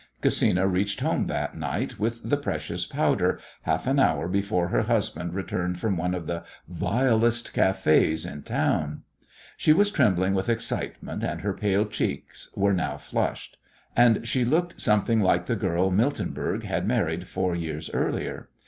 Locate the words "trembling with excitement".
9.91-11.23